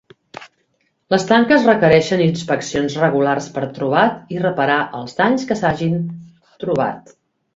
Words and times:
Les 1.13 1.25
tanques 1.31 1.65
requereixen 1.69 2.23
inspeccions 2.23 2.95
regulars 3.01 3.49
per 3.57 3.63
trobat 3.77 4.33
i 4.37 4.41
reparar 4.45 4.79
els 5.01 5.15
danys 5.21 5.47
que 5.51 5.59
s'hagin 5.63 5.97
trobat. 6.65 7.17